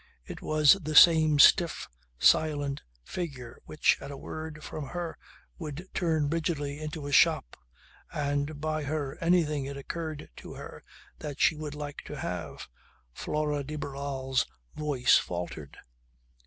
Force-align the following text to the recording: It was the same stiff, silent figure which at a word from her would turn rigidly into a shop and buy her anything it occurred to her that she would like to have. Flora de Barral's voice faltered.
It 0.25 0.41
was 0.41 0.77
the 0.81 0.95
same 0.95 1.37
stiff, 1.37 1.87
silent 2.17 2.81
figure 3.03 3.59
which 3.65 3.99
at 4.01 4.09
a 4.09 4.17
word 4.17 4.63
from 4.63 4.87
her 4.87 5.15
would 5.59 5.87
turn 5.93 6.27
rigidly 6.27 6.79
into 6.79 7.05
a 7.05 7.11
shop 7.11 7.55
and 8.11 8.59
buy 8.59 8.81
her 8.81 9.15
anything 9.19 9.65
it 9.65 9.77
occurred 9.77 10.31
to 10.37 10.55
her 10.55 10.83
that 11.19 11.39
she 11.39 11.55
would 11.55 11.75
like 11.75 12.01
to 12.05 12.17
have. 12.19 12.67
Flora 13.13 13.63
de 13.63 13.75
Barral's 13.75 14.47
voice 14.75 15.19
faltered. 15.19 15.77